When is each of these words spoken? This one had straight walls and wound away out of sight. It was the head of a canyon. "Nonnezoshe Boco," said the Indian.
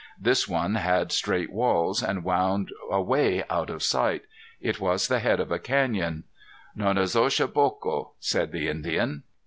This 0.19 0.47
one 0.47 0.73
had 0.73 1.11
straight 1.11 1.51
walls 1.53 2.01
and 2.01 2.23
wound 2.23 2.69
away 2.89 3.43
out 3.51 3.69
of 3.69 3.83
sight. 3.83 4.23
It 4.59 4.79
was 4.79 5.07
the 5.07 5.19
head 5.19 5.39
of 5.39 5.51
a 5.51 5.59
canyon. 5.59 6.23
"Nonnezoshe 6.75 7.45
Boco," 7.53 8.13
said 8.19 8.51
the 8.51 8.67
Indian. 8.67 9.21